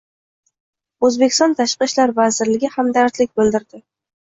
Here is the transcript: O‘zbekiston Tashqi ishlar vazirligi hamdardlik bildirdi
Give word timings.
O‘zbekiston 1.07 1.53
Tashqi 1.59 1.87
ishlar 1.91 2.15
vazirligi 2.23 2.75
hamdardlik 2.79 3.33
bildirdi 3.41 3.87